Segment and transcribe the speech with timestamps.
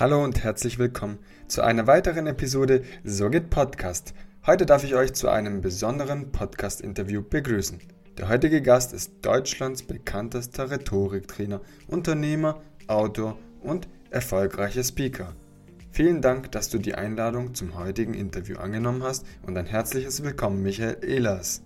[0.00, 4.14] Hallo und herzlich willkommen zu einer weiteren Episode So geht Podcast.
[4.46, 7.80] Heute darf ich euch zu einem besonderen Podcast-Interview begrüßen.
[8.16, 15.34] Der heutige Gast ist Deutschlands bekanntester Rhetoriktrainer, Unternehmer, Autor und erfolgreicher Speaker.
[15.90, 20.62] Vielen Dank, dass du die Einladung zum heutigen Interview angenommen hast und ein herzliches Willkommen,
[20.62, 21.64] Michael Ehlers.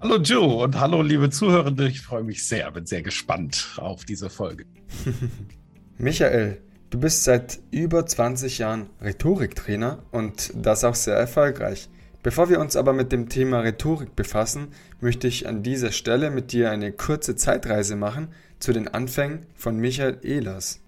[0.00, 1.86] Hallo Joe und hallo liebe Zuhörende.
[1.86, 4.64] Ich freue mich sehr, bin sehr gespannt auf diese Folge.
[5.98, 11.88] Michael, du bist seit über 20 Jahren Rhetoriktrainer und das auch sehr erfolgreich.
[12.22, 14.68] Bevor wir uns aber mit dem Thema Rhetorik befassen,
[15.00, 19.78] möchte ich an dieser Stelle mit dir eine kurze Zeitreise machen zu den Anfängen von
[19.78, 20.80] Michael Ehlers.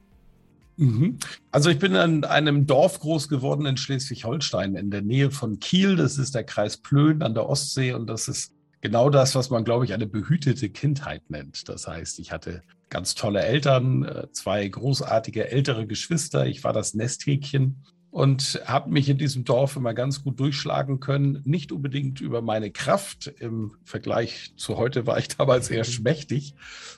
[0.76, 1.18] Mhm.
[1.52, 5.94] Also ich bin in einem Dorf groß geworden in Schleswig-Holstein in der Nähe von Kiel.
[5.96, 9.64] Das ist der Kreis Plön an der Ostsee und das ist genau das, was man,
[9.64, 11.68] glaube ich, eine behütete Kindheit nennt.
[11.68, 16.46] Das heißt, ich hatte ganz tolle Eltern, äh, zwei großartige ältere Geschwister.
[16.46, 21.40] Ich war das Nesthäkchen und habe mich in diesem Dorf immer ganz gut durchschlagen können.
[21.44, 23.28] Nicht unbedingt über meine Kraft.
[23.38, 26.54] Im Vergleich zu heute war ich damals eher schmächtig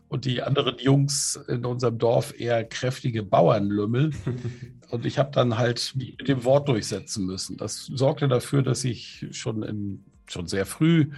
[0.09, 4.11] und die anderen Jungs in unserem Dorf eher kräftige Bauernlümmel.
[4.91, 7.57] Und ich habe dann halt mich mit dem Wort durchsetzen müssen.
[7.57, 11.13] Das sorgte dafür, dass ich schon, in, schon sehr früh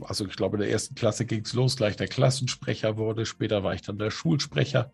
[0.00, 3.26] also ich glaube, in der ersten Klasse ging es los, gleich der Klassensprecher wurde.
[3.26, 4.92] Später war ich dann der Schulsprecher.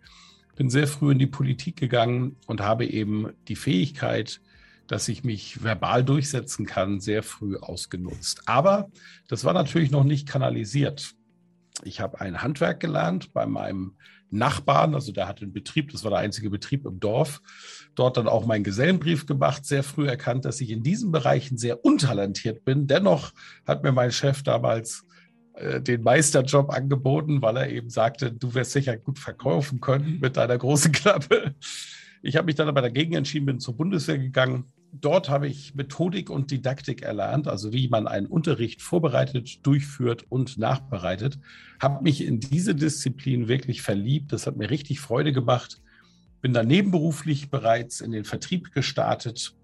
[0.56, 4.40] Bin sehr früh in die Politik gegangen und habe eben die Fähigkeit,
[4.86, 8.42] dass ich mich verbal durchsetzen kann, sehr früh ausgenutzt.
[8.46, 8.90] Aber
[9.28, 11.14] das war natürlich noch nicht kanalisiert.
[11.84, 13.94] Ich habe ein Handwerk gelernt bei meinem
[14.32, 17.40] Nachbarn, also der hatte einen Betrieb, das war der einzige Betrieb im Dorf.
[17.94, 21.84] Dort dann auch meinen Gesellenbrief gemacht, sehr früh erkannt, dass ich in diesen Bereichen sehr
[21.84, 22.86] untalentiert bin.
[22.86, 23.32] Dennoch
[23.66, 25.04] hat mir mein Chef damals
[25.54, 30.36] äh, den Meisterjob angeboten, weil er eben sagte, du wirst sicher gut verkaufen können mit
[30.36, 31.54] deiner großen Klappe.
[32.22, 36.30] Ich habe mich dann aber dagegen entschieden, bin zur Bundeswehr gegangen, dort habe ich Methodik
[36.30, 41.38] und Didaktik erlernt, also wie man einen Unterricht vorbereitet, durchführt und nachbereitet.
[41.80, 44.32] Habe mich in diese Disziplin wirklich verliebt.
[44.32, 45.80] Das hat mir richtig Freude gemacht.
[46.40, 49.54] Bin dann nebenberuflich bereits in den Vertrieb gestartet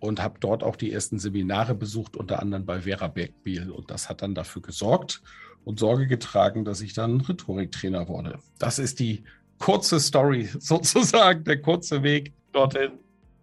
[0.00, 3.70] und habe dort auch die ersten Seminare besucht, unter anderem bei Vera Bergbiel.
[3.70, 5.22] Und das hat dann dafür gesorgt
[5.64, 8.38] und Sorge getragen, dass ich dann Rhetoriktrainer wurde.
[8.58, 9.24] Das ist die
[9.58, 12.92] kurze Story sozusagen, der kurze Weg dorthin.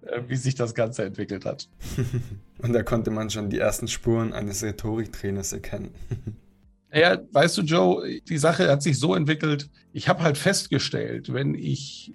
[0.06, 1.68] Äh, wie sich das Ganze entwickelt hat.
[2.62, 5.92] Und da konnte man schon die ersten Spuren eines Rhetoriktrainers erkennen.
[6.94, 9.70] Ja, weißt du, Joe, die Sache hat sich so entwickelt.
[9.92, 12.14] Ich habe halt festgestellt, wenn ich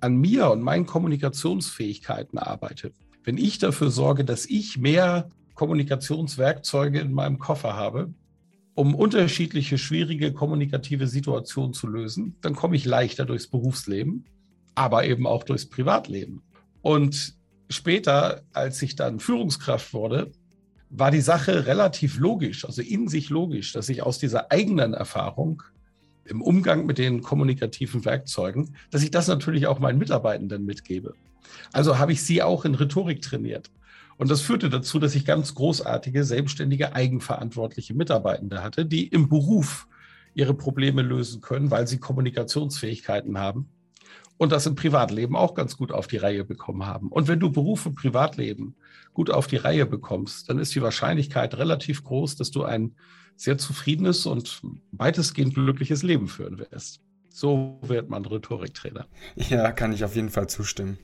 [0.00, 2.92] an mir und meinen Kommunikationsfähigkeiten arbeite,
[3.24, 8.14] wenn ich dafür sorge, dass ich mehr Kommunikationswerkzeuge in meinem Koffer habe,
[8.74, 14.24] um unterschiedliche schwierige kommunikative Situationen zu lösen, dann komme ich leichter durchs Berufsleben,
[14.74, 16.40] aber eben auch durchs Privatleben.
[16.82, 17.34] Und
[17.70, 20.32] später, als ich dann Führungskraft wurde,
[20.90, 25.62] war die Sache relativ logisch, also in sich logisch, dass ich aus dieser eigenen Erfahrung
[26.24, 31.14] im Umgang mit den kommunikativen Werkzeugen, dass ich das natürlich auch meinen Mitarbeitenden mitgebe.
[31.72, 33.70] Also habe ich sie auch in Rhetorik trainiert.
[34.18, 39.88] Und das führte dazu, dass ich ganz großartige, selbstständige, eigenverantwortliche Mitarbeitende hatte, die im Beruf
[40.34, 43.68] ihre Probleme lösen können, weil sie Kommunikationsfähigkeiten haben
[44.42, 47.10] und das im Privatleben auch ganz gut auf die Reihe bekommen haben.
[47.10, 48.74] Und wenn du Beruf und Privatleben
[49.14, 52.96] gut auf die Reihe bekommst, dann ist die Wahrscheinlichkeit relativ groß, dass du ein
[53.36, 54.60] sehr zufriedenes und
[54.90, 57.02] weitestgehend glückliches Leben führen wirst.
[57.28, 59.06] So wird man Rhetoriktrainer.
[59.36, 60.98] Ja, kann ich auf jeden Fall zustimmen.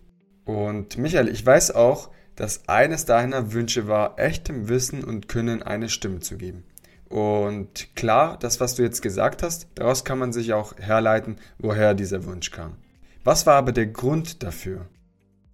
[0.45, 5.89] Und Michael, ich weiß auch, dass eines deiner Wünsche war, echtem Wissen und Können eine
[5.89, 6.65] Stimme zu geben.
[7.09, 11.95] Und klar, das, was du jetzt gesagt hast, daraus kann man sich auch herleiten, woher
[11.95, 12.75] dieser Wunsch kam.
[13.25, 14.89] Was war aber der Grund dafür?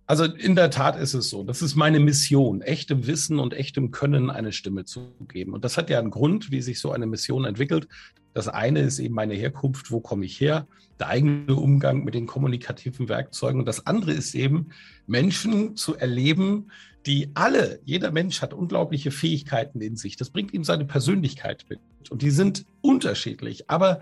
[0.06, 1.44] Also in der Tat ist es so.
[1.44, 5.54] Das ist meine Mission, echtem Wissen und echtem Können eine Stimme zu geben.
[5.54, 7.88] Und das hat ja einen Grund, wie sich so eine Mission entwickelt.
[8.34, 10.66] Das eine ist eben meine Herkunft, wo komme ich her,
[10.98, 13.60] der eigene Umgang mit den kommunikativen Werkzeugen.
[13.60, 14.70] Und das andere ist eben,
[15.06, 16.70] Menschen zu erleben,
[17.06, 20.16] die alle, jeder Mensch hat unglaubliche Fähigkeiten in sich.
[20.16, 21.80] Das bringt ihm seine Persönlichkeit mit.
[22.10, 23.70] Und die sind unterschiedlich.
[23.70, 24.00] Aber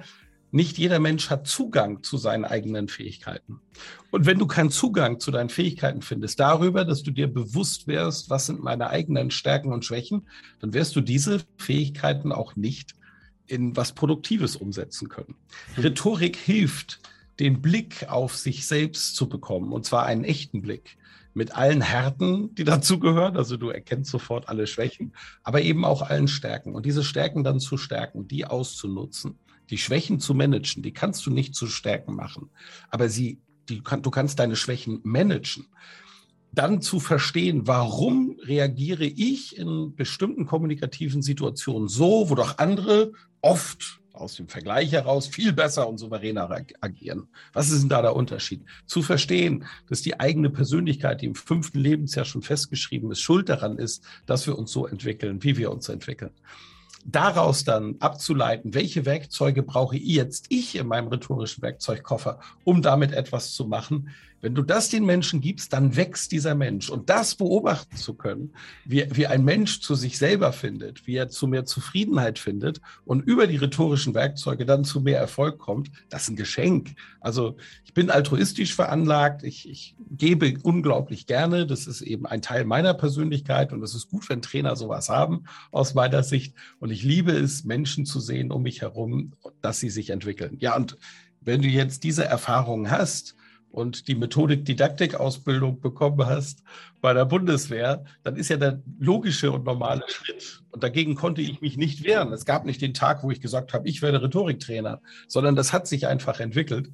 [0.52, 3.60] nicht jeder Mensch hat Zugang zu seinen eigenen Fähigkeiten.
[4.10, 8.28] Und wenn du keinen Zugang zu deinen Fähigkeiten findest, darüber, dass du dir bewusst wärst,
[8.28, 10.28] was sind meine eigenen Stärken und Schwächen,
[10.60, 12.94] dann wirst du diese Fähigkeiten auch nicht
[13.46, 15.36] in was Produktives umsetzen können.
[15.78, 17.00] Rhetorik hilft,
[17.40, 20.98] den Blick auf sich selbst zu bekommen, und zwar einen echten Blick
[21.32, 23.38] mit allen Härten, die dazugehören.
[23.38, 26.74] Also du erkennst sofort alle Schwächen, aber eben auch allen Stärken.
[26.74, 29.38] Und diese Stärken dann zu stärken, die auszunutzen
[29.70, 32.50] die Schwächen zu managen, die kannst du nicht zu Stärken machen.
[32.90, 33.38] Aber sie,
[33.68, 35.66] die, du kannst deine Schwächen managen.
[36.54, 44.02] dann zu verstehen, warum reagiere ich in bestimmten kommunikativen Situationen so, wo doch andere oft
[44.12, 46.50] aus dem Vergleich heraus viel besser und souveräner
[46.80, 47.28] agieren.
[47.54, 48.62] Was ist denn da der Unterschied?
[48.84, 53.78] Zu verstehen, dass die eigene Persönlichkeit, die im fünften Lebensjahr schon festgeschrieben ist, schuld daran
[53.78, 56.32] ist, dass wir uns so entwickeln, wie wir uns entwickeln
[57.04, 63.52] daraus dann abzuleiten, welche Werkzeuge brauche jetzt ich in meinem rhetorischen Werkzeugkoffer, um damit etwas
[63.52, 64.10] zu machen.
[64.42, 66.90] Wenn du das den Menschen gibst, dann wächst dieser Mensch.
[66.90, 68.52] Und das beobachten zu können,
[68.84, 73.20] wie, wie ein Mensch zu sich selber findet, wie er zu mehr Zufriedenheit findet und
[73.20, 76.96] über die rhetorischen Werkzeuge dann zu mehr Erfolg kommt, das ist ein Geschenk.
[77.20, 81.64] Also ich bin altruistisch veranlagt, ich, ich gebe unglaublich gerne.
[81.64, 85.44] Das ist eben ein Teil meiner Persönlichkeit und es ist gut, wenn Trainer sowas haben
[85.70, 86.56] aus meiner Sicht.
[86.80, 90.56] Und ich liebe es, Menschen zu sehen um mich herum, dass sie sich entwickeln.
[90.58, 90.98] Ja, und
[91.40, 93.36] wenn du jetzt diese Erfahrungen hast,
[93.72, 96.62] und die Methodik-Didaktik-Ausbildung bekommen hast
[97.00, 100.62] bei der Bundeswehr, dann ist ja der logische und normale Schritt.
[100.70, 102.32] Und dagegen konnte ich mich nicht wehren.
[102.32, 105.88] Es gab nicht den Tag, wo ich gesagt habe, ich werde Rhetoriktrainer, sondern das hat
[105.88, 106.90] sich einfach entwickelt.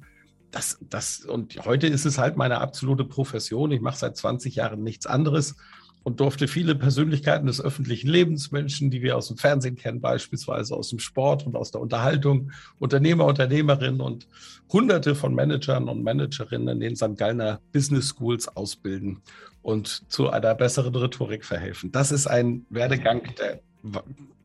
[0.51, 3.71] Das, das, und heute ist es halt meine absolute Profession.
[3.71, 5.57] Ich mache seit 20 Jahren nichts anderes
[6.03, 10.75] und durfte viele Persönlichkeiten des öffentlichen Lebens, Menschen, die wir aus dem Fernsehen kennen, beispielsweise
[10.75, 14.27] aus dem Sport und aus der Unterhaltung, Unternehmer, Unternehmerinnen und
[14.71, 17.17] hunderte von Managern und Managerinnen in den St.
[17.17, 19.21] Gallner Business Schools ausbilden
[19.61, 21.91] und zu einer besseren Rhetorik verhelfen.
[21.91, 23.61] Das ist ein Werdegang, der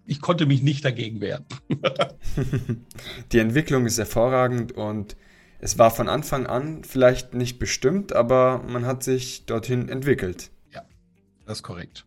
[0.07, 1.45] ich konnte mich nicht dagegen wehren.
[3.33, 5.17] Die Entwicklung ist hervorragend und
[5.61, 10.51] es war von Anfang an vielleicht nicht bestimmt, aber man hat sich dorthin entwickelt.
[11.47, 12.07] Das ist korrekt.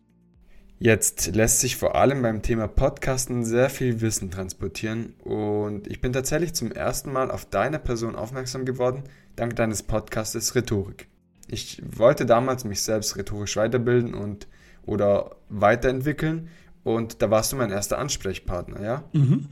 [0.80, 6.12] Jetzt lässt sich vor allem beim Thema Podcasten sehr viel Wissen transportieren und ich bin
[6.12, 9.02] tatsächlich zum ersten Mal auf deine Person aufmerksam geworden,
[9.34, 11.08] dank deines Podcastes Rhetorik.
[11.48, 14.46] Ich wollte damals mich selbst rhetorisch weiterbilden und
[14.86, 16.48] oder weiterentwickeln
[16.84, 19.04] und da warst du mein erster Ansprechpartner, ja?
[19.12, 19.48] Mhm.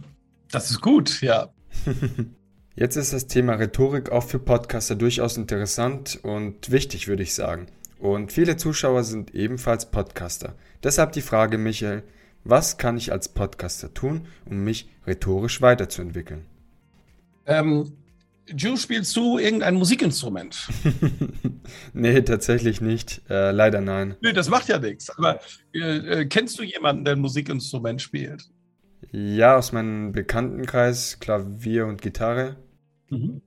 [0.53, 1.49] Das ist gut, ja.
[2.77, 7.67] Jetzt ist das Thema Rhetorik auch für Podcaster durchaus interessant und wichtig, würde ich sagen.
[7.98, 10.54] Und viele Zuschauer sind ebenfalls Podcaster.
[10.82, 12.02] Deshalb die Frage, Michael,
[12.44, 16.46] was kann ich als Podcaster tun, um mich rhetorisch weiterzuentwickeln?
[17.46, 17.93] Ähm,
[18.48, 20.69] Ju, spielst du irgendein Musikinstrument?
[21.93, 23.22] nee, tatsächlich nicht.
[23.28, 24.14] Äh, leider nein.
[24.20, 25.10] Nee, das macht ja nichts.
[25.10, 25.40] Aber
[25.75, 28.48] äh, äh, kennst du jemanden, der ein Musikinstrument spielt?
[29.10, 32.56] Ja, aus meinem Bekanntenkreis, Klavier und Gitarre.
[33.10, 33.43] Mhm.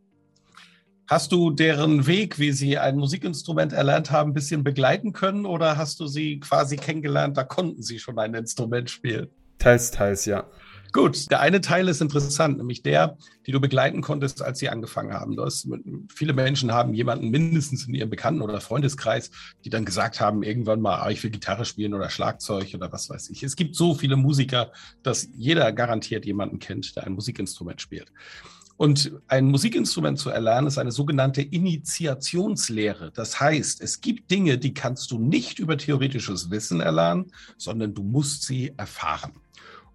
[1.09, 5.75] Hast du deren Weg, wie sie ein Musikinstrument erlernt haben, ein bisschen begleiten können oder
[5.75, 9.27] hast du sie quasi kennengelernt, da konnten sie schon ein Instrument spielen?
[9.57, 10.45] Teils, teils, ja.
[10.91, 13.17] Gut, der eine Teil ist interessant, nämlich der,
[13.47, 15.35] die du begleiten konntest, als sie angefangen haben.
[15.35, 15.67] Das,
[16.13, 19.31] viele Menschen haben jemanden mindestens in ihrem Bekannten- oder Freundeskreis,
[19.65, 23.09] die dann gesagt haben, irgendwann mal, ah, ich will Gitarre spielen oder Schlagzeug oder was
[23.09, 23.41] weiß ich.
[23.41, 24.71] Es gibt so viele Musiker,
[25.01, 28.11] dass jeder garantiert jemanden kennt, der ein Musikinstrument spielt.
[28.79, 33.11] Und ein Musikinstrument zu erlernen ist eine sogenannte Initiationslehre.
[33.11, 38.03] Das heißt, es gibt Dinge, die kannst du nicht über theoretisches Wissen erlernen, sondern du
[38.03, 39.33] musst sie erfahren.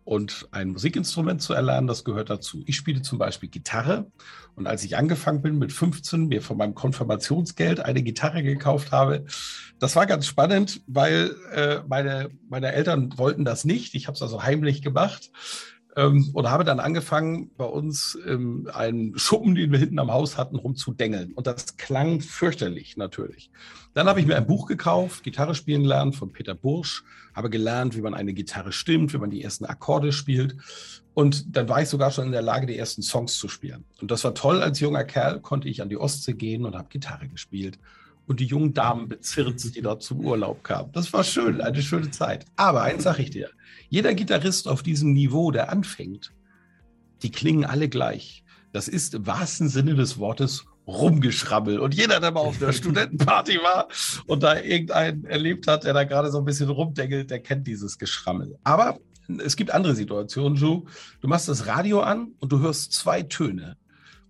[0.04, 2.62] Und ein Musikinstrument zu erlernen, das gehört dazu.
[2.66, 4.12] Ich spiele zum Beispiel Gitarre.
[4.54, 9.25] Und als ich angefangen bin mit 15, mir von meinem Konfirmationsgeld eine Gitarre gekauft habe,
[9.78, 13.94] das war ganz spannend, weil äh, meine, meine Eltern wollten das nicht.
[13.94, 15.30] Ich habe es also heimlich gemacht
[15.96, 20.36] ähm, und habe dann angefangen, bei uns ähm, einen Schuppen, den wir hinten am Haus
[20.36, 21.32] hatten, rumzudengeln.
[21.32, 23.50] Und das klang fürchterlich natürlich.
[23.94, 27.96] Dann habe ich mir ein Buch gekauft, Gitarre spielen lernen von Peter Bursch, habe gelernt,
[27.96, 30.56] wie man eine Gitarre stimmt, wie man die ersten Akkorde spielt.
[31.14, 33.84] Und dann war ich sogar schon in der Lage, die ersten Songs zu spielen.
[34.00, 34.62] Und das war toll.
[34.62, 37.78] Als junger Kerl konnte ich an die Ostsee gehen und habe Gitarre gespielt
[38.26, 40.93] und die jungen Damen bezirzt, die dort zum Urlaub kamen.
[40.93, 42.47] Das war schön, eine schöne Zeit.
[42.57, 43.50] Aber eins sage ich dir,
[43.88, 46.33] jeder Gitarrist auf diesem Niveau, der anfängt,
[47.23, 48.45] die klingen alle gleich.
[48.73, 51.78] Das ist im wahrsten Sinne des Wortes rumgeschrabbel.
[51.78, 53.88] Und jeder, der mal auf der Studentenparty war
[54.26, 57.99] und da irgendeinen erlebt hat, der da gerade so ein bisschen rumdengelt, der kennt dieses
[57.99, 58.59] Geschrammel.
[58.64, 58.99] Aber
[59.43, 60.85] es gibt andere Situationen, Ju.
[61.21, 63.76] Du machst das Radio an und du hörst zwei Töne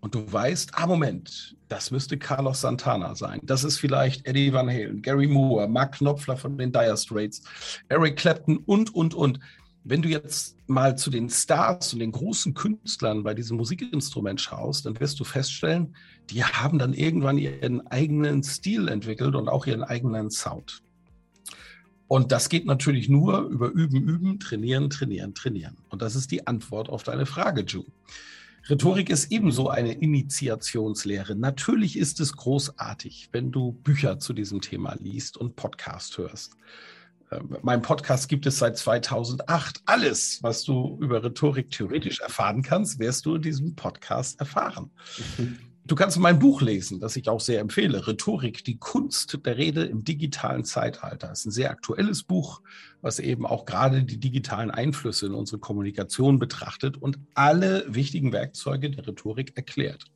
[0.00, 3.40] und du weißt, ah, Moment, das müsste Carlos Santana sein.
[3.42, 7.42] Das ist vielleicht Eddie Van Halen, Gary Moore, Mark Knopfler von den Dire Straits,
[7.88, 9.40] Eric Clapton und, und, und.
[9.82, 14.86] Wenn du jetzt mal zu den Stars und den großen Künstlern bei diesem Musikinstrument schaust,
[14.86, 15.96] dann wirst du feststellen,
[16.30, 20.80] die haben dann irgendwann ihren eigenen Stil entwickelt und auch ihren eigenen Sound.
[22.06, 25.76] Und das geht natürlich nur über Üben, Üben, Trainieren, Trainieren, Trainieren.
[25.88, 27.82] Und das ist die Antwort auf deine Frage, Ju.
[28.68, 31.36] Rhetorik ist ebenso eine Initiationslehre.
[31.36, 36.56] Natürlich ist es großartig, wenn du Bücher zu diesem Thema liest und Podcast hörst.
[37.30, 39.82] Ähm, mein Podcast gibt es seit 2008.
[39.84, 44.90] Alles, was du über Rhetorik theoretisch erfahren kannst, wirst du in diesem Podcast erfahren.
[45.86, 48.06] Du kannst mein Buch lesen, das ich auch sehr empfehle.
[48.06, 51.28] Rhetorik, die Kunst der Rede im digitalen Zeitalter.
[51.28, 52.62] Das ist ein sehr aktuelles Buch,
[53.02, 58.90] was eben auch gerade die digitalen Einflüsse in unsere Kommunikation betrachtet und alle wichtigen Werkzeuge
[58.90, 60.06] der Rhetorik erklärt.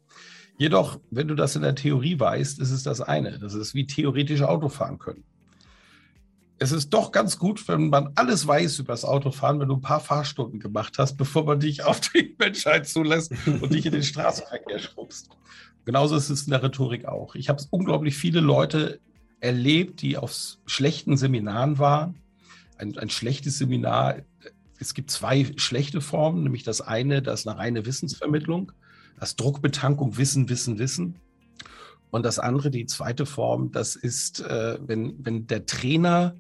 [0.57, 3.39] Jedoch, wenn du das in der Theorie weißt, ist es das eine.
[3.39, 5.25] Das ist wie theoretisch Autofahren können.
[6.61, 9.81] Es ist doch ganz gut, wenn man alles weiß über das Autofahren, wenn du ein
[9.81, 14.03] paar Fahrstunden gemacht hast, bevor man dich auf die Menschheit zulässt und dich in den
[14.03, 15.31] Straßenverkehr schubst.
[15.85, 17.37] Genauso ist es in der Rhetorik auch.
[17.37, 19.01] Ich habe unglaublich viele Leute
[19.41, 22.17] erlebt, die auf schlechten Seminaren waren.
[22.77, 24.17] Ein, ein schlechtes Seminar,
[24.81, 28.73] es gibt zwei schlechte Formen, nämlich das eine, das ist eine reine Wissensvermittlung,
[29.19, 31.17] das Druckbetankung, Wissen, Wissen, Wissen.
[32.11, 36.37] Und das andere, die zweite Form, das ist, äh, wenn, wenn der Trainer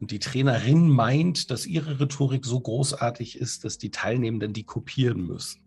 [0.00, 5.26] und die Trainerin meint, dass ihre Rhetorik so großartig ist, dass die Teilnehmenden die kopieren
[5.26, 5.60] müssen.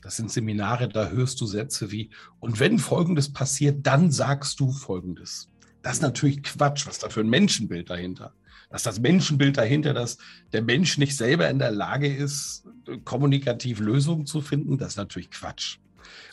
[0.00, 4.72] Das sind Seminare, da hörst du Sätze wie, und wenn Folgendes passiert, dann sagst du
[4.72, 5.48] Folgendes.
[5.82, 6.86] Das ist natürlich Quatsch.
[6.86, 8.32] Was da für ein Menschenbild dahinter?
[8.70, 10.18] Dass das Menschenbild dahinter, dass
[10.52, 12.64] der Mensch nicht selber in der Lage ist,
[13.04, 15.78] kommunikativ Lösungen zu finden, das ist natürlich Quatsch.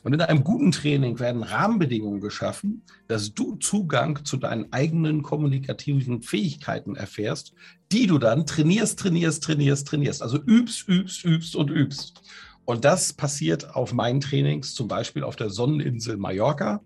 [0.03, 6.21] Und in einem guten Training werden Rahmenbedingungen geschaffen, dass du Zugang zu deinen eigenen kommunikativen
[6.21, 7.53] Fähigkeiten erfährst,
[7.91, 10.21] die du dann trainierst, trainierst, trainierst, trainierst.
[10.21, 12.21] Also übst, übst, übst und übst.
[12.65, 16.81] Und das passiert auf meinen Trainings, zum Beispiel auf der Sonneninsel Mallorca.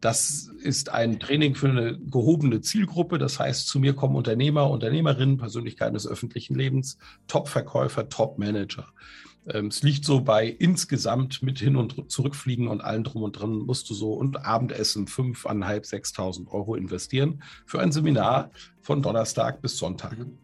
[0.00, 3.18] Das ist ein Training für eine gehobene Zielgruppe.
[3.18, 6.98] Das heißt, zu mir kommen Unternehmer, Unternehmerinnen, Persönlichkeiten des öffentlichen Lebens,
[7.28, 8.88] Top-Verkäufer, Top-Manager.
[9.48, 13.50] Ähm, es liegt so bei insgesamt mit hin und zurückfliegen und allen drum und dran
[13.58, 19.78] musst du so und Abendessen fünfeinhalb, sechstausend Euro investieren für ein Seminar von Donnerstag bis
[19.78, 20.18] Sonntag.
[20.18, 20.38] Mhm.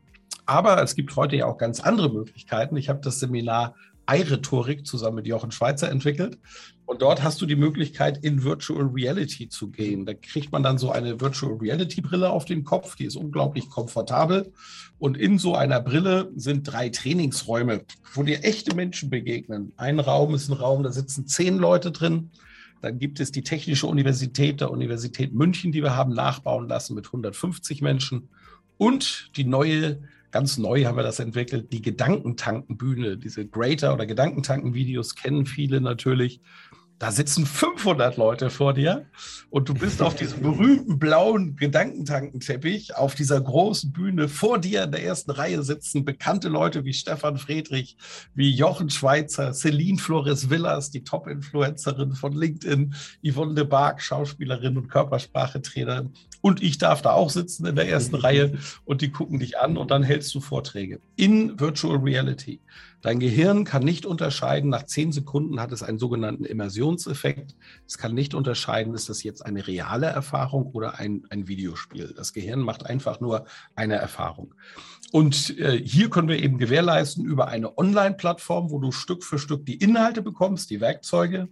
[0.47, 2.76] Aber es gibt heute ja auch ganz andere Möglichkeiten.
[2.76, 3.75] Ich habe das Seminar
[4.09, 6.38] iRhetorik zusammen mit Jochen Schweizer entwickelt.
[6.87, 10.07] Und dort hast du die Möglichkeit, in Virtual Reality zu gehen.
[10.07, 13.69] Da kriegt man dann so eine Virtual Reality Brille auf den Kopf, die ist unglaublich
[13.69, 14.53] komfortabel.
[14.99, 17.83] Und in so einer Brille sind drei Trainingsräume,
[18.15, 19.73] wo dir echte Menschen begegnen.
[19.77, 22.31] Ein Raum ist ein Raum, da sitzen zehn Leute drin.
[22.81, 27.07] Dann gibt es die Technische Universität der Universität München, die wir haben nachbauen lassen mit
[27.07, 28.29] 150 Menschen.
[28.79, 29.99] Und die neue
[30.30, 36.40] ganz neu haben wir das entwickelt, die Gedankentankenbühne, diese Greater oder Gedankentanken-Videos kennen viele natürlich.
[36.99, 39.07] Da sitzen 500 Leute vor dir
[39.50, 44.28] und du bist auf diesem berühmten blauen Gedankentankenteppich auf dieser großen Bühne.
[44.28, 47.97] Vor dir in der ersten Reihe sitzen bekannte Leute wie Stefan Friedrich,
[48.35, 52.93] wie Jochen Schweizer, Celine Flores Villas, die Top-Influencerin von LinkedIn,
[53.25, 56.12] Yvonne de Barg, Schauspielerin und Körpersprachetrainerin.
[56.40, 59.76] Und ich darf da auch sitzen in der ersten Reihe und die gucken dich an
[59.76, 62.61] und dann hältst du Vorträge in Virtual Reality.
[63.00, 67.55] Dein Gehirn kann nicht unterscheiden, nach zehn Sekunden hat es einen sogenannten Immersionseffekt.
[67.87, 72.12] Es kann nicht unterscheiden, ist das jetzt eine reale Erfahrung oder ein, ein Videospiel.
[72.17, 74.55] Das Gehirn macht einfach nur eine Erfahrung.
[75.12, 79.64] Und äh, hier können wir eben gewährleisten über eine Online-Plattform, wo du Stück für Stück
[79.64, 81.49] die Inhalte bekommst, die Werkzeuge,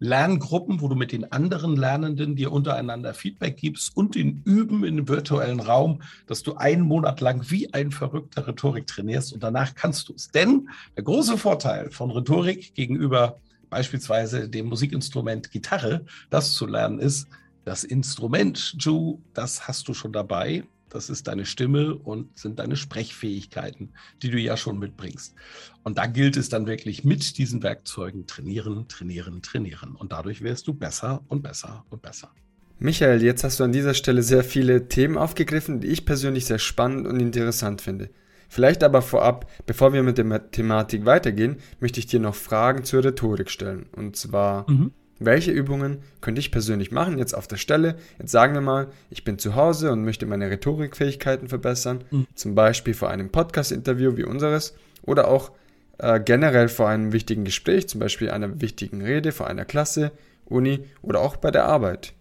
[0.00, 4.96] Lerngruppen, wo du mit den anderen Lernenden dir untereinander Feedback gibst und den Üben in
[4.96, 9.74] dem virtuellen Raum, dass du einen Monat lang wie ein verrückter Rhetorik trainierst und danach
[9.74, 10.28] kannst du es.
[10.28, 13.38] Denn der große Vorteil von Rhetorik gegenüber
[13.68, 17.28] beispielsweise dem Musikinstrument Gitarre, das zu lernen ist,
[17.64, 22.76] das Instrument, Ju, das hast du schon dabei das ist deine Stimme und sind deine
[22.76, 25.34] Sprechfähigkeiten, die du ja schon mitbringst.
[25.82, 29.96] Und da gilt es dann wirklich mit diesen Werkzeugen trainieren, trainieren, trainieren.
[29.96, 32.30] Und dadurch wirst du besser und besser und besser.
[32.78, 36.58] Michael, jetzt hast du an dieser Stelle sehr viele Themen aufgegriffen, die ich persönlich sehr
[36.58, 38.10] spannend und interessant finde.
[38.48, 43.04] Vielleicht aber vorab, bevor wir mit der Thematik weitergehen, möchte ich dir noch Fragen zur
[43.04, 43.86] Rhetorik stellen.
[43.94, 44.92] Und zwar, mhm.
[45.22, 47.96] Welche Übungen könnte ich persönlich machen, jetzt auf der Stelle?
[48.18, 52.26] Jetzt sagen wir mal, ich bin zu Hause und möchte meine Rhetorikfähigkeiten verbessern, mhm.
[52.34, 55.52] zum Beispiel vor einem Podcast-Interview wie unseres oder auch
[55.98, 60.10] äh, generell vor einem wichtigen Gespräch, zum Beispiel einer wichtigen Rede vor einer Klasse,
[60.46, 62.14] Uni oder auch bei der Arbeit.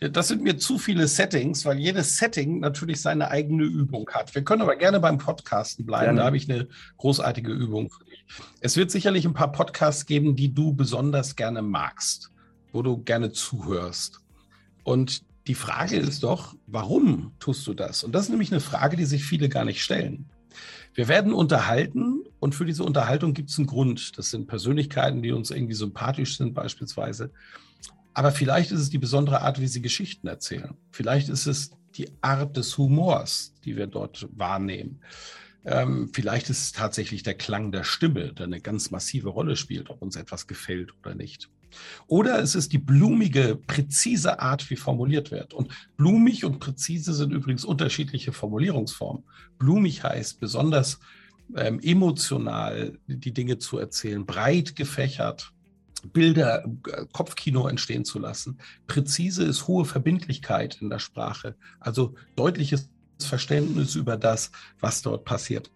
[0.00, 4.34] Das sind mir zu viele Settings, weil jedes Setting natürlich seine eigene Übung hat.
[4.34, 6.04] Wir können aber gerne beim Podcasten bleiben.
[6.04, 6.20] Gerne.
[6.20, 8.24] Da habe ich eine großartige Übung für dich.
[8.60, 12.30] Es wird sicherlich ein paar Podcasts geben, die du besonders gerne magst,
[12.72, 14.20] wo du gerne zuhörst.
[14.84, 18.04] Und die Frage ist doch, warum tust du das?
[18.04, 20.26] Und das ist nämlich eine Frage, die sich viele gar nicht stellen.
[20.94, 24.18] Wir werden unterhalten Und für diese Unterhaltung gibt es einen Grund.
[24.18, 27.30] Das sind Persönlichkeiten, die uns irgendwie sympathisch sind, beispielsweise.
[28.14, 30.76] Aber vielleicht ist es die besondere Art, wie sie Geschichten erzählen.
[30.90, 35.00] Vielleicht ist es die Art des Humors, die wir dort wahrnehmen.
[35.64, 39.90] Ähm, vielleicht ist es tatsächlich der Klang der Stimme, der eine ganz massive Rolle spielt,
[39.90, 41.50] ob uns etwas gefällt oder nicht.
[42.06, 45.54] Oder es ist die blumige, präzise Art, wie formuliert wird.
[45.54, 49.24] Und blumig und präzise sind übrigens unterschiedliche Formulierungsformen.
[49.58, 50.98] Blumig heißt besonders
[51.56, 55.52] ähm, emotional die Dinge zu erzählen, breit gefächert,
[56.12, 58.58] Bilder, äh, Kopfkino entstehen zu lassen.
[58.86, 65.70] Präzise ist hohe Verbindlichkeit in der Sprache, also deutliches Verständnis über das, was dort passiert.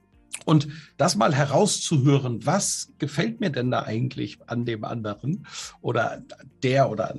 [0.45, 5.47] Und das mal herauszuhören, was gefällt mir denn da eigentlich an dem anderen
[5.81, 6.23] oder
[6.63, 7.17] der oder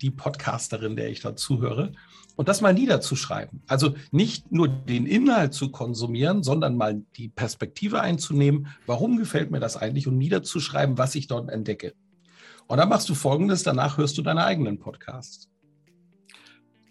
[0.00, 1.92] die Podcasterin, der ich da zuhöre,
[2.36, 3.62] und das mal niederzuschreiben.
[3.66, 9.58] Also nicht nur den Inhalt zu konsumieren, sondern mal die Perspektive einzunehmen, warum gefällt mir
[9.58, 11.94] das eigentlich und niederzuschreiben, was ich dort entdecke.
[12.68, 15.48] Und dann machst du folgendes, danach hörst du deine eigenen Podcasts.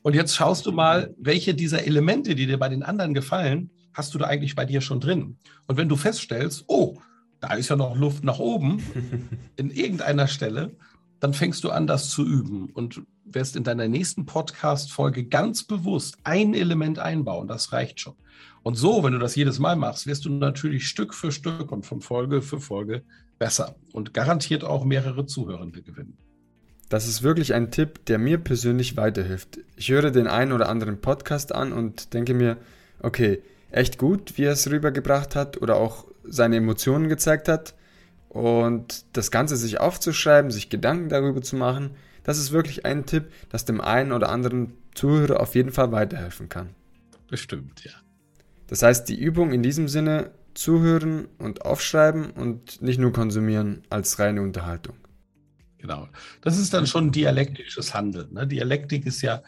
[0.01, 4.13] Und jetzt schaust du mal, welche dieser Elemente, die dir bei den anderen gefallen, hast
[4.13, 5.37] du da eigentlich bei dir schon drin.
[5.67, 6.97] Und wenn du feststellst, oh,
[7.39, 8.81] da ist ja noch Luft nach oben
[9.55, 10.75] in irgendeiner Stelle,
[11.19, 16.17] dann fängst du an, das zu üben und wirst in deiner nächsten Podcast-Folge ganz bewusst
[16.23, 17.47] ein Element einbauen.
[17.47, 18.15] Das reicht schon.
[18.63, 21.85] Und so, wenn du das jedes Mal machst, wirst du natürlich Stück für Stück und
[21.85, 23.03] von Folge für Folge
[23.39, 26.17] besser und garantiert auch mehrere Zuhörende gewinnen.
[26.89, 29.59] Das ist wirklich ein Tipp, der mir persönlich weiterhilft.
[29.75, 32.57] Ich höre den einen oder anderen Podcast an und denke mir,
[33.01, 33.41] okay,
[33.71, 37.73] echt gut, wie er es rübergebracht hat oder auch seine Emotionen gezeigt hat.
[38.29, 41.91] Und das Ganze sich aufzuschreiben, sich Gedanken darüber zu machen,
[42.23, 46.49] das ist wirklich ein Tipp, das dem einen oder anderen Zuhörer auf jeden Fall weiterhelfen
[46.49, 46.69] kann.
[47.29, 47.91] Bestimmt, ja.
[48.67, 54.17] Das heißt, die Übung in diesem Sinne zuhören und aufschreiben und nicht nur konsumieren als
[54.19, 54.95] reine Unterhaltung.
[55.77, 56.07] Genau.
[56.41, 58.33] Das ist dann schon dialektisches Handeln.
[58.33, 58.47] Ne?
[58.47, 59.43] Dialektik ist ja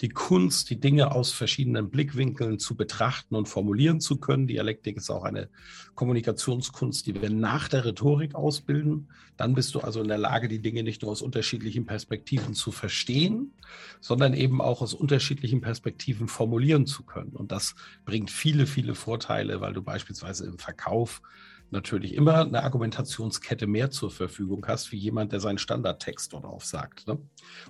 [0.00, 4.46] die Kunst, die Dinge aus verschiedenen Blickwinkeln zu betrachten und formulieren zu können.
[4.46, 5.48] Dialektik ist auch eine
[5.94, 9.08] Kommunikationskunst, die wir nach der Rhetorik ausbilden.
[9.36, 12.72] Dann bist du also in der Lage, die Dinge nicht nur aus unterschiedlichen Perspektiven zu
[12.72, 13.52] verstehen,
[14.00, 17.32] sondern eben auch aus unterschiedlichen Perspektiven formulieren zu können.
[17.32, 21.22] Und das bringt viele, viele Vorteile, weil du beispielsweise im Verkauf
[21.70, 27.06] natürlich immer eine Argumentationskette mehr zur Verfügung hast, wie jemand, der seinen Standardtext dort aufsagt.
[27.06, 27.18] Ne?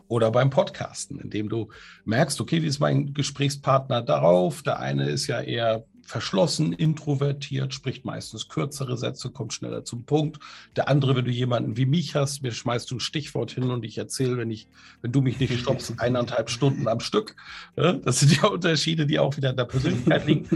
[0.08, 1.68] Oder beim Podcasten, indem du
[2.04, 4.62] merkst, okay, wie ist mein Gesprächspartner darauf?
[4.62, 10.38] Der eine ist ja eher verschlossen, introvertiert, spricht meistens kürzere Sätze, kommt schneller zum Punkt.
[10.76, 13.84] Der andere, wenn du jemanden wie mich hast, mir schmeißt du ein Stichwort hin und
[13.84, 14.68] ich erzähle, wenn ich,
[15.02, 17.34] wenn du mich nicht stoppst, eineinhalb Stunden am Stück.
[17.76, 18.00] Ne?
[18.04, 20.48] Das sind ja Unterschiede, die auch wieder in der Persönlichkeit liegen.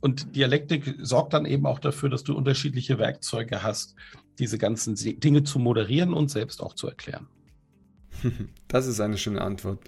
[0.00, 3.94] Und Dialektik sorgt dann eben auch dafür, dass du unterschiedliche Werkzeuge hast,
[4.38, 7.26] diese ganzen Dinge zu moderieren und selbst auch zu erklären.
[8.68, 9.78] Das ist eine schöne Antwort.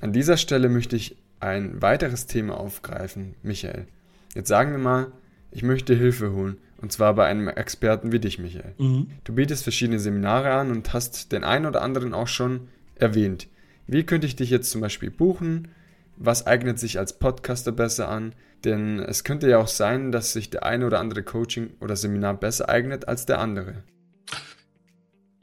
[0.00, 3.88] An dieser Stelle möchte ich ein weiteres Thema aufgreifen, Michael.
[4.34, 5.12] Jetzt sagen wir mal,
[5.50, 8.74] ich möchte Hilfe holen, und zwar bei einem Experten wie dich, Michael.
[8.78, 9.08] Mhm.
[9.24, 13.48] Du bietest verschiedene Seminare an und hast den einen oder anderen auch schon erwähnt.
[13.86, 15.68] Wie könnte ich dich jetzt zum Beispiel buchen?
[16.16, 18.34] Was eignet sich als Podcaster besser an?
[18.64, 22.34] Denn es könnte ja auch sein, dass sich der eine oder andere Coaching oder Seminar
[22.34, 23.84] besser eignet als der andere.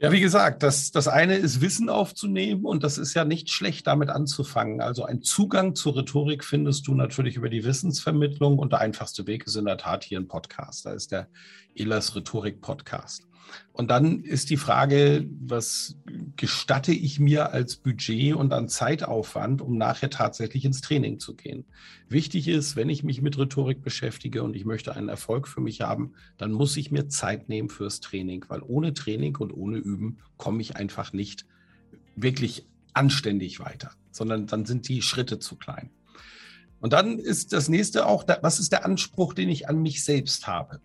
[0.00, 3.86] Ja, wie gesagt, das, das eine ist Wissen aufzunehmen und das ist ja nicht schlecht,
[3.86, 4.80] damit anzufangen.
[4.80, 9.46] Also ein Zugang zur Rhetorik findest du natürlich über die Wissensvermittlung und der einfachste Weg
[9.46, 10.84] ist in der Tat hier ein Podcast.
[10.84, 11.28] Da ist der
[11.74, 13.26] Elas Rhetorik Podcast.
[13.72, 15.96] Und dann ist die Frage, was
[16.36, 21.64] gestatte ich mir als Budget und an Zeitaufwand, um nachher tatsächlich ins Training zu gehen?
[22.08, 25.80] Wichtig ist, wenn ich mich mit Rhetorik beschäftige und ich möchte einen Erfolg für mich
[25.80, 30.18] haben, dann muss ich mir Zeit nehmen fürs Training, weil ohne Training und ohne Üben
[30.36, 31.44] komme ich einfach nicht
[32.16, 35.90] wirklich anständig weiter, sondern dann sind die Schritte zu klein.
[36.80, 40.46] Und dann ist das nächste auch, was ist der Anspruch, den ich an mich selbst
[40.46, 40.80] habe?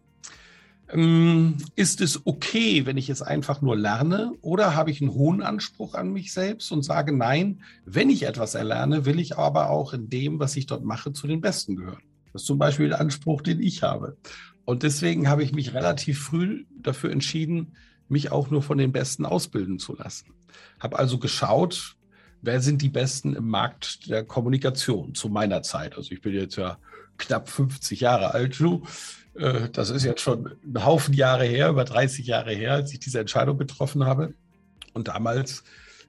[0.92, 5.42] Ähm, ist es okay, wenn ich es einfach nur lerne oder habe ich einen hohen
[5.44, 9.94] Anspruch an mich selbst und sage, nein, wenn ich etwas erlerne, will ich aber auch
[9.94, 12.02] in dem, was ich dort mache, zu den Besten gehören.
[12.34, 14.18] Das ist zum Beispiel der Anspruch, den ich habe.
[14.66, 17.76] Und deswegen habe ich mich relativ früh dafür entschieden,
[18.08, 20.34] mich auch nur von den Besten ausbilden zu lassen.
[20.80, 21.96] Habe also geschaut,
[22.42, 25.96] wer sind die Besten im Markt der Kommunikation zu meiner Zeit.
[25.96, 26.78] Also ich bin jetzt ja
[27.20, 28.84] knapp 50 Jahre alt, du.
[29.36, 33.00] Äh, das ist jetzt schon ein Haufen Jahre her, über 30 Jahre her, als ich
[33.00, 34.34] diese Entscheidung getroffen habe.
[34.94, 35.64] Und damals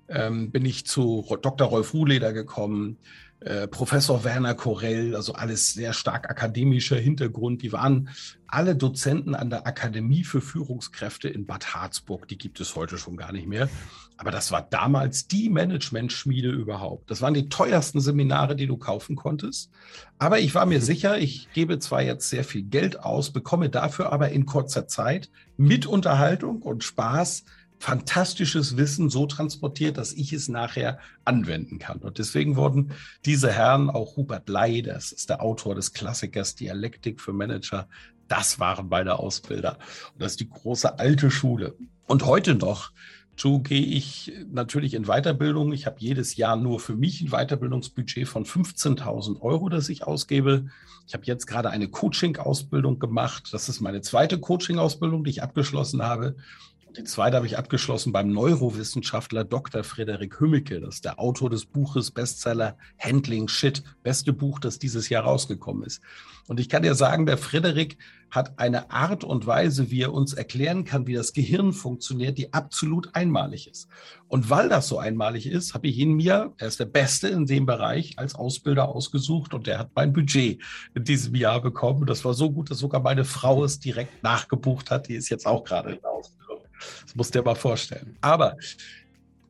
[0.09, 1.69] ähm, bin ich zu Dr.
[1.69, 2.99] Rolf Ruhleder gekommen,
[3.41, 7.63] äh, Professor Werner Korell, also alles sehr stark akademischer Hintergrund.
[7.63, 8.11] Die waren
[8.47, 12.29] alle Dozenten an der Akademie für Führungskräfte in Bad Harzburg.
[12.29, 13.71] Die gibt es heute schon gar nicht mehr.
[14.19, 17.11] Aber das war damals die Management-Schmiede überhaupt.
[17.11, 19.71] Das waren die teuersten Seminare, die du kaufen konntest.
[20.19, 24.13] Aber ich war mir sicher, ich gebe zwar jetzt sehr viel Geld aus, bekomme dafür
[24.13, 27.45] aber in kurzer Zeit mit Unterhaltung und Spaß
[27.81, 31.99] fantastisches Wissen so transportiert, dass ich es nachher anwenden kann.
[31.99, 32.93] Und deswegen wurden
[33.25, 37.89] diese Herren, auch Hubert Ley, das ist der Autor des Klassikers Dialektik für Manager,
[38.29, 39.79] das waren meine Ausbilder.
[40.13, 41.75] Und das ist die große alte Schule.
[42.07, 42.93] Und heute noch
[43.41, 45.73] so gehe ich natürlich in Weiterbildung.
[45.73, 50.67] Ich habe jedes Jahr nur für mich ein Weiterbildungsbudget von 15.000 Euro, das ich ausgebe.
[51.07, 53.49] Ich habe jetzt gerade eine Coaching-Ausbildung gemacht.
[53.53, 56.37] Das ist meine zweite Coaching-Ausbildung, die ich abgeschlossen habe.
[56.97, 59.85] Die zweite habe ich abgeschlossen beim Neurowissenschaftler Dr.
[59.85, 60.81] Frederik Hümmicke.
[60.81, 63.85] Das ist der Autor des Buches Bestseller Handling Shit.
[64.03, 66.03] Beste Buch, das dieses Jahr rausgekommen ist.
[66.49, 67.97] Und ich kann dir sagen, der Frederik
[68.29, 72.53] hat eine Art und Weise, wie er uns erklären kann, wie das Gehirn funktioniert, die
[72.53, 73.89] absolut einmalig ist.
[74.27, 77.47] Und weil das so einmalig ist, habe ich ihn mir, er ist der Beste in
[77.47, 80.61] dem Bereich, als Ausbilder ausgesucht und der hat mein Budget
[80.95, 82.07] in diesem Jahr bekommen.
[82.07, 85.09] Das war so gut, dass sogar meine Frau es direkt nachgebucht hat.
[85.09, 86.40] Die ist jetzt auch gerade Ausbildung.
[87.05, 88.17] Das musst du dir mal vorstellen.
[88.21, 88.57] Aber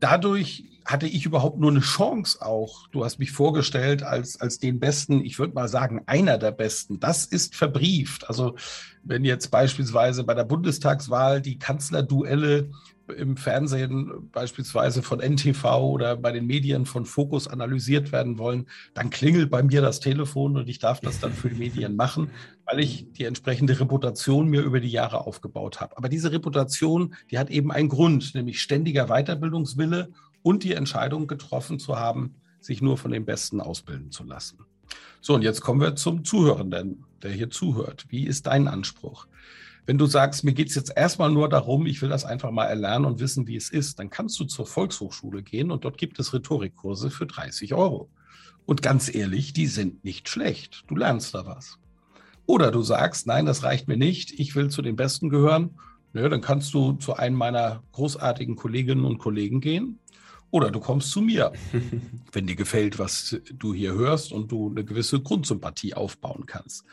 [0.00, 2.88] dadurch hatte ich überhaupt nur eine Chance auch.
[2.88, 7.00] Du hast mich vorgestellt als, als den Besten, ich würde mal sagen, einer der Besten.
[7.00, 8.28] Das ist verbrieft.
[8.28, 8.56] Also
[9.02, 12.70] wenn jetzt beispielsweise bei der Bundestagswahl die Kanzlerduelle
[13.16, 19.10] im Fernsehen beispielsweise von NTV oder bei den Medien von Fokus analysiert werden wollen, dann
[19.10, 22.30] klingelt bei mir das Telefon und ich darf das dann für die Medien machen,
[22.66, 25.96] weil ich die entsprechende Reputation mir über die Jahre aufgebaut habe.
[25.96, 30.10] Aber diese Reputation, die hat eben einen Grund, nämlich ständiger Weiterbildungswille
[30.42, 34.58] und die Entscheidung getroffen zu haben, sich nur von den Besten ausbilden zu lassen.
[35.20, 38.06] So, und jetzt kommen wir zum Zuhörenden, der hier zuhört.
[38.08, 39.26] Wie ist dein Anspruch?
[39.86, 42.66] Wenn du sagst, mir geht es jetzt erstmal nur darum, ich will das einfach mal
[42.66, 46.18] erlernen und wissen, wie es ist, dann kannst du zur Volkshochschule gehen und dort gibt
[46.18, 48.08] es Rhetorikkurse für 30 Euro.
[48.66, 50.84] Und ganz ehrlich, die sind nicht schlecht.
[50.86, 51.78] Du lernst da was.
[52.46, 55.78] Oder du sagst, nein, das reicht mir nicht, ich will zu den Besten gehören.
[56.12, 59.98] Nö, dann kannst du zu einem meiner großartigen Kolleginnen und Kollegen gehen
[60.50, 61.52] oder du kommst zu mir,
[62.32, 66.84] wenn dir gefällt, was du hier hörst und du eine gewisse Grundsympathie aufbauen kannst.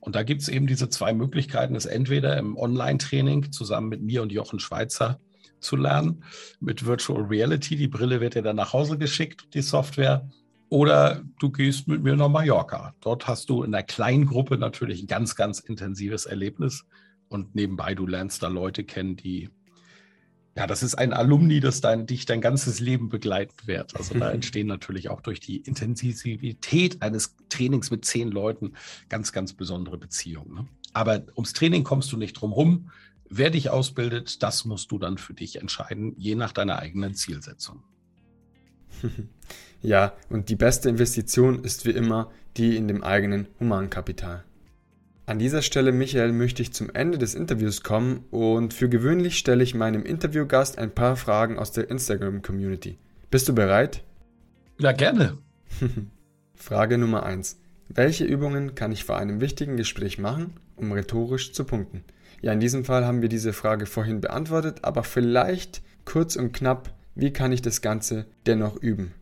[0.00, 4.22] Und da gibt es eben diese zwei Möglichkeiten, es entweder im Online-Training zusammen mit mir
[4.22, 5.20] und Jochen Schweizer
[5.60, 6.24] zu lernen,
[6.58, 7.76] mit Virtual Reality.
[7.76, 10.28] Die Brille wird dir dann nach Hause geschickt, die Software.
[10.70, 12.94] Oder du gehst mit mir nach Mallorca.
[13.00, 16.86] Dort hast du in einer kleinen Gruppe natürlich ein ganz, ganz intensives Erlebnis.
[17.28, 19.50] Und nebenbei, du lernst da Leute kennen, die
[20.56, 23.96] ja, das ist ein Alumni, das dein, dich dein ganzes Leben begleiten wird.
[23.96, 28.72] Also da entstehen natürlich auch durch die Intensivität eines Trainings mit zehn Leuten
[29.08, 30.54] ganz, ganz besondere Beziehungen.
[30.54, 30.66] Ne?
[30.92, 32.90] Aber ums Training kommst du nicht drum rum.
[33.28, 37.82] Wer dich ausbildet, das musst du dann für dich entscheiden, je nach deiner eigenen Zielsetzung.
[39.82, 44.44] Ja, und die beste Investition ist wie immer die in dem eigenen Humankapital.
[45.30, 49.62] An dieser Stelle, Michael, möchte ich zum Ende des Interviews kommen und für gewöhnlich stelle
[49.62, 52.98] ich meinem Interviewgast ein paar Fragen aus der Instagram-Community.
[53.30, 54.02] Bist du bereit?
[54.80, 55.38] Ja, gerne.
[56.56, 57.60] Frage Nummer 1.
[57.88, 62.02] Welche Übungen kann ich vor einem wichtigen Gespräch machen, um rhetorisch zu punkten?
[62.42, 66.92] Ja, in diesem Fall haben wir diese Frage vorhin beantwortet, aber vielleicht kurz und knapp,
[67.14, 69.14] wie kann ich das Ganze dennoch üben?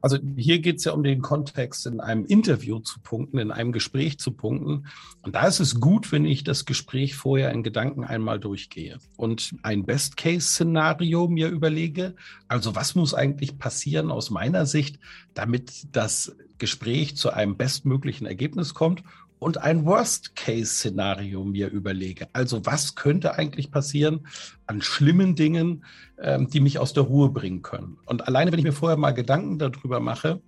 [0.00, 3.72] Also hier geht es ja um den Kontext, in einem Interview zu punkten, in einem
[3.72, 4.86] Gespräch zu punkten.
[5.22, 9.56] Und da ist es gut, wenn ich das Gespräch vorher in Gedanken einmal durchgehe und
[9.62, 12.14] ein Best-Case-Szenario mir überlege.
[12.46, 15.00] Also was muss eigentlich passieren aus meiner Sicht,
[15.34, 19.02] damit das Gespräch zu einem bestmöglichen Ergebnis kommt
[19.38, 22.28] und ein Worst-Case-Szenario mir überlege.
[22.32, 24.26] Also was könnte eigentlich passieren
[24.66, 25.84] an schlimmen Dingen,
[26.20, 27.98] ähm, die mich aus der Ruhe bringen können.
[28.06, 30.40] Und alleine, wenn ich mir vorher mal Gedanken darüber mache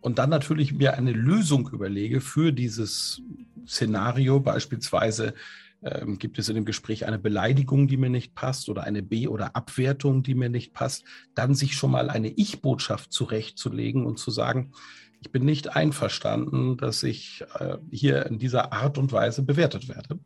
[0.00, 3.22] und dann natürlich mir eine Lösung überlege für dieses
[3.66, 5.34] Szenario, beispielsweise
[5.82, 9.28] ähm, gibt es in dem Gespräch eine Beleidigung, die mir nicht passt oder eine B-
[9.28, 14.30] oder Abwertung, die mir nicht passt, dann sich schon mal eine Ich-Botschaft zurechtzulegen und zu
[14.30, 14.72] sagen,
[15.20, 20.18] ich bin nicht einverstanden, dass ich äh, hier in dieser Art und Weise bewertet werde.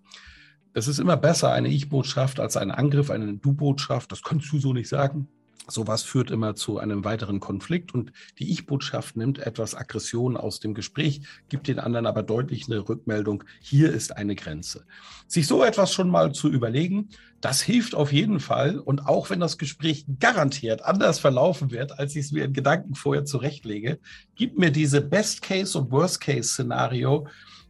[0.75, 4.11] Es ist immer besser eine Ich-Botschaft als ein Angriff, eine Du-Botschaft.
[4.13, 5.29] Das kannst du so nicht sagen.
[5.69, 10.75] Sowas führt immer zu einem weiteren Konflikt und die Ich-Botschaft nimmt etwas Aggression aus dem
[10.75, 14.85] Gespräch, gibt den anderen aber deutlich eine Rückmeldung, hier ist eine Grenze.
[15.29, 19.39] Sich so etwas schon mal zu überlegen, das hilft auf jeden Fall und auch wenn
[19.39, 24.01] das Gespräch garantiert anders verlaufen wird, als ich es mir in Gedanken vorher zurechtlege,
[24.35, 27.29] gibt mir diese Best-Case- und Worst-Case-Szenario,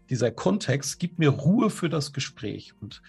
[0.08, 3.02] dieser Kontext, gibt mir Ruhe für das Gespräch und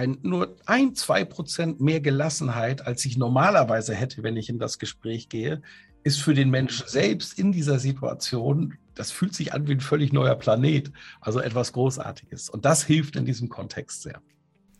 [0.00, 4.78] ein, nur ein, zwei Prozent mehr Gelassenheit, als ich normalerweise hätte, wenn ich in das
[4.78, 5.60] Gespräch gehe,
[6.02, 10.12] ist für den Menschen selbst in dieser Situation, das fühlt sich an wie ein völlig
[10.12, 12.48] neuer Planet, also etwas Großartiges.
[12.48, 14.22] Und das hilft in diesem Kontext sehr.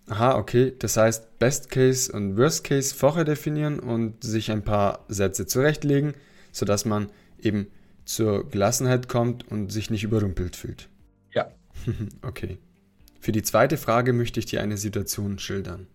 [0.09, 0.73] Aha, okay.
[0.79, 6.15] Das heißt, Best Case und Worst Case vorher definieren und sich ein paar Sätze zurechtlegen,
[6.51, 7.67] sodass man eben
[8.07, 10.89] zur Gelassenheit kommt und sich nicht überrumpelt fühlt.
[11.35, 11.51] Ja.
[12.23, 12.59] okay.
[13.21, 15.87] Für die zweite Frage möchte ich dir eine Situation schildern.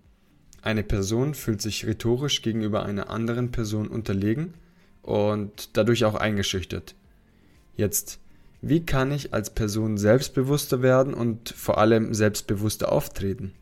[0.62, 4.54] Eine Person fühlt sich rhetorisch gegenüber einer anderen Person unterlegen
[5.02, 6.96] und dadurch auch eingeschüchtert.
[7.76, 8.20] Jetzt,
[8.62, 13.54] wie kann ich als Person selbstbewusster werden und vor allem selbstbewusster auftreten?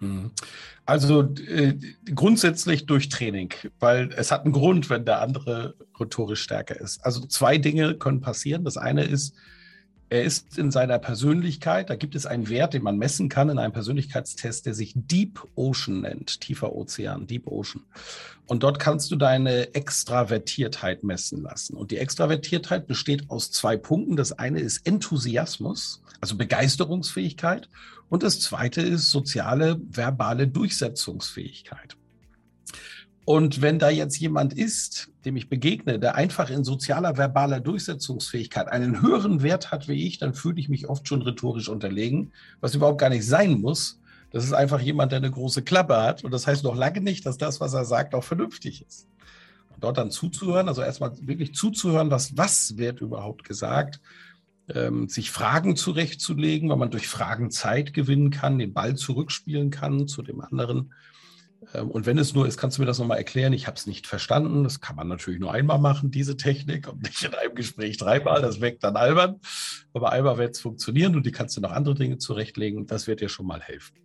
[0.00, 0.32] Mhm.
[0.86, 1.74] Also äh,
[2.14, 7.04] grundsätzlich durch Training, weil es hat einen Grund, wenn der andere rhetorisch stärker ist.
[7.04, 8.64] Also zwei Dinge können passieren.
[8.64, 9.34] Das eine ist,
[10.10, 13.58] er ist in seiner Persönlichkeit, da gibt es einen Wert, den man messen kann in
[13.58, 17.82] einem Persönlichkeitstest, der sich Deep Ocean nennt, tiefer Ozean, Deep Ocean.
[18.46, 21.76] Und dort kannst du deine Extravertiertheit messen lassen.
[21.76, 24.16] Und die Extravertiertheit besteht aus zwei Punkten.
[24.16, 27.68] Das eine ist Enthusiasmus, also Begeisterungsfähigkeit.
[28.10, 31.96] Und das zweite ist soziale, verbale Durchsetzungsfähigkeit.
[33.24, 38.68] Und wenn da jetzt jemand ist, dem ich begegne, der einfach in sozialer, verbaler Durchsetzungsfähigkeit
[38.68, 42.74] einen höheren Wert hat wie ich, dann fühle ich mich oft schon rhetorisch unterlegen, was
[42.74, 43.98] überhaupt gar nicht sein muss.
[44.30, 46.22] Das ist einfach jemand, der eine große Klappe hat.
[46.22, 49.06] Und das heißt noch lange nicht, dass das, was er sagt, auch vernünftig ist.
[49.72, 54.00] Und dort dann zuzuhören, also erstmal wirklich zuzuhören, was, was wird überhaupt gesagt,
[54.68, 60.08] ähm, sich Fragen zurechtzulegen, weil man durch Fragen Zeit gewinnen kann, den Ball zurückspielen kann
[60.08, 60.92] zu dem anderen
[61.72, 63.52] und wenn es nur ist, kannst du mir das nochmal erklären?
[63.52, 64.64] Ich habe es nicht verstanden.
[64.64, 68.42] Das kann man natürlich nur einmal machen, diese Technik, und nicht in einem Gespräch dreimal.
[68.42, 69.40] Das weckt dann albern.
[69.92, 72.86] Aber einmal wird es funktionieren und die kannst du noch andere Dinge zurechtlegen.
[72.86, 73.96] Das wird dir schon mal helfen.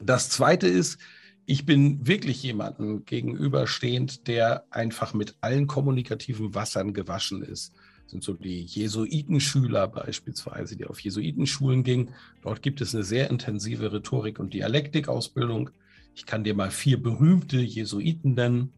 [0.00, 0.98] Das zweite ist,
[1.46, 7.72] ich bin wirklich jemandem gegenüberstehend, der einfach mit allen kommunikativen Wassern gewaschen ist.
[8.02, 12.10] Das sind so die Jesuitenschüler beispielsweise, die auf Jesuitenschulen gingen.
[12.42, 15.70] Dort gibt es eine sehr intensive Rhetorik- und Dialektikausbildung.
[16.16, 18.72] Ich kann dir mal vier berühmte Jesuiten nennen.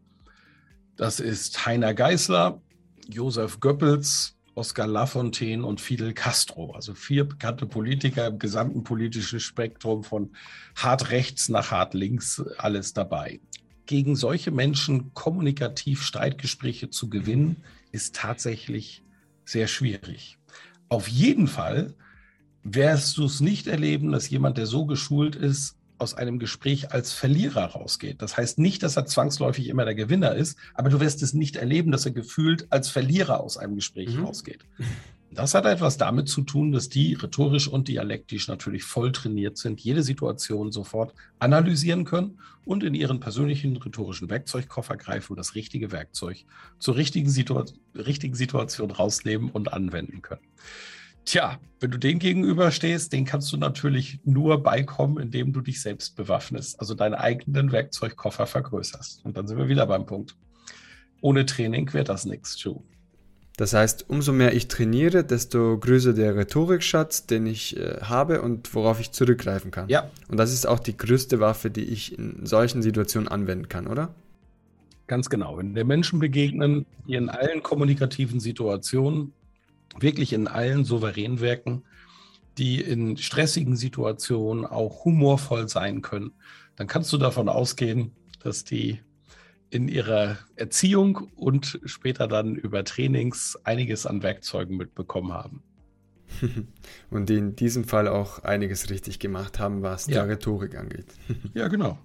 [0.97, 2.61] Das ist Heiner Geißler,
[3.07, 6.73] Josef Goebbels, Oskar Lafontaine und Fidel Castro.
[6.73, 10.35] Also vier bekannte Politiker im gesamten politischen Spektrum von
[10.75, 13.39] hart rechts nach hart links, alles dabei.
[13.85, 19.01] Gegen solche Menschen kommunikativ Streitgespräche zu gewinnen, ist tatsächlich
[19.45, 20.37] sehr schwierig.
[20.89, 21.95] Auf jeden Fall
[22.63, 27.11] wirst du es nicht erleben, dass jemand, der so geschult ist, aus einem Gespräch als
[27.11, 28.21] Verlierer rausgeht.
[28.21, 31.55] Das heißt nicht, dass er zwangsläufig immer der Gewinner ist, aber du wirst es nicht
[31.55, 34.25] erleben, dass er gefühlt als Verlierer aus einem Gespräch mhm.
[34.25, 34.65] rausgeht.
[35.31, 39.79] Das hat etwas damit zu tun, dass die rhetorisch und dialektisch natürlich voll trainiert sind,
[39.79, 45.91] jede Situation sofort analysieren können und in ihren persönlichen rhetorischen Werkzeugkoffer greifen und das richtige
[45.91, 46.45] Werkzeug
[46.79, 50.41] zur richtigen, Situ richtigen Situation rausnehmen und anwenden können.
[51.25, 56.15] Tja, wenn du dem gegenüberstehst, den kannst du natürlich nur beikommen, indem du dich selbst
[56.15, 59.23] bewaffnest, also deinen eigenen Werkzeugkoffer vergrößerst.
[59.25, 60.35] Und dann sind wir wieder beim Punkt.
[61.21, 62.81] Ohne Training wäre das nichts, Joe.
[63.59, 68.73] Das heißt, umso mehr ich trainiere, desto größer der Rhetorikschatz, den ich äh, habe und
[68.73, 69.89] worauf ich zurückgreifen kann.
[69.89, 70.09] Ja.
[70.29, 74.15] Und das ist auch die größte Waffe, die ich in solchen Situationen anwenden kann, oder?
[75.07, 75.57] Ganz genau.
[75.57, 79.33] Wenn wir Menschen begegnen, die in allen kommunikativen Situationen
[79.97, 81.83] wirklich in allen souverän wirken,
[82.57, 86.31] die in stressigen Situationen auch humorvoll sein können,
[86.75, 88.11] dann kannst du davon ausgehen,
[88.43, 88.99] dass die
[89.69, 95.63] in ihrer Erziehung und später dann über Trainings einiges an Werkzeugen mitbekommen haben.
[97.09, 100.23] Und die in diesem Fall auch einiges richtig gemacht haben, was ja.
[100.23, 101.07] die Rhetorik angeht.
[101.53, 101.97] Ja, genau.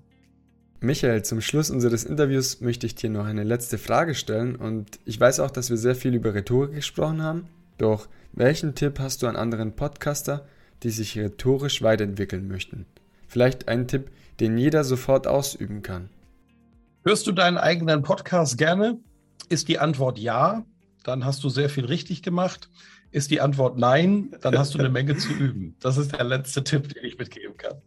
[0.80, 4.54] Michael, zum Schluss unseres Interviews möchte ich dir noch eine letzte Frage stellen.
[4.56, 7.48] Und ich weiß auch, dass wir sehr viel über Rhetorik gesprochen haben.
[7.78, 10.46] Doch welchen Tipp hast du an anderen Podcaster,
[10.82, 12.86] die sich rhetorisch weiterentwickeln möchten?
[13.26, 16.08] Vielleicht einen Tipp, den jeder sofort ausüben kann.
[17.04, 18.98] Hörst du deinen eigenen Podcast gerne?
[19.48, 20.64] Ist die Antwort ja,
[21.02, 22.70] dann hast du sehr viel richtig gemacht.
[23.10, 25.76] Ist die Antwort nein, dann hast du eine Menge zu üben.
[25.80, 27.82] Das ist der letzte Tipp, den ich mitgeben kann.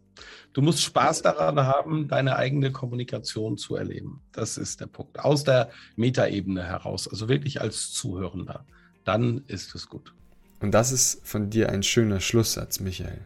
[0.53, 4.21] Du musst Spaß daran haben, deine eigene Kommunikation zu erleben.
[4.31, 5.19] Das ist der Punkt.
[5.19, 8.65] Aus der Metaebene heraus, also wirklich als Zuhörender.
[9.07, 10.13] Dann ist es gut.
[10.59, 13.21] Und das ist von dir ein schöner Schlusssatz, Michael.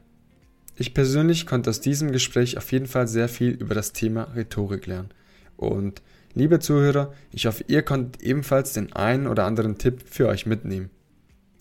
[0.75, 4.85] Ich persönlich konnte aus diesem Gespräch auf jeden Fall sehr viel über das Thema Rhetorik
[4.85, 5.09] lernen.
[5.57, 6.03] Und
[6.35, 10.91] liebe Zuhörer, ich hoffe, ihr konntet ebenfalls den einen oder anderen Tipp für euch mitnehmen.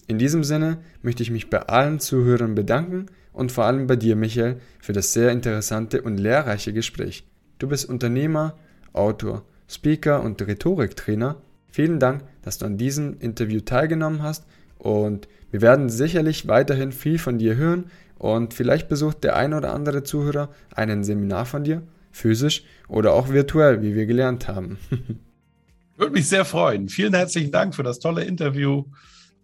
[0.06, 4.16] In diesem Sinne möchte ich mich bei allen Zuhörern bedanken und vor allem bei dir,
[4.16, 7.24] Michael, für das sehr interessante und lehrreiche Gespräch.
[7.58, 8.58] Du bist Unternehmer,
[8.92, 11.40] Autor, Speaker und Rhetoriktrainer.
[11.68, 14.46] Vielen Dank, dass du an diesem Interview teilgenommen hast
[14.78, 19.72] und wir werden sicherlich weiterhin viel von dir hören und vielleicht besucht der ein oder
[19.72, 24.78] andere Zuhörer einen Seminar von dir, physisch oder auch virtuell, wie wir gelernt haben.
[25.96, 26.88] Würde mich sehr freuen.
[26.88, 28.84] Vielen herzlichen Dank für das tolle Interview.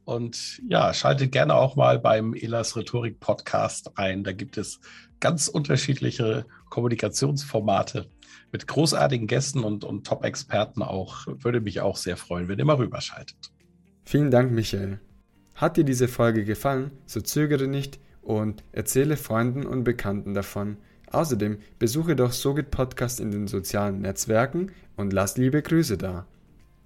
[0.05, 4.25] Und ja, schaltet gerne auch mal beim Elas Rhetorik Podcast ein.
[4.25, 4.81] Da gibt es
[5.21, 8.07] ganz unterschiedliche Kommunikationsformate
[8.53, 11.27] mit großartigen Gästen und, und Top-Experten auch.
[11.27, 13.53] Würde mich auch sehr freuen, wenn ihr mal rüberschaltet.
[14.05, 15.01] Vielen Dank, Michael.
[15.55, 20.77] Hat dir diese Folge gefallen, so zögere nicht und erzähle Freunden und Bekannten davon.
[21.11, 26.27] Außerdem besuche doch Sogit Podcast in den sozialen Netzwerken und lass liebe Grüße da.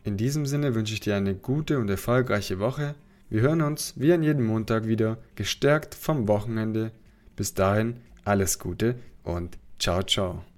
[0.04, 2.94] In diesem Sinne wünsche ich dir eine gute und erfolgreiche Woche.
[3.28, 6.92] Wir hören uns wie an jedem Montag wieder, gestärkt vom Wochenende.
[7.36, 10.49] Bis dahin alles Gute und ciao ciao.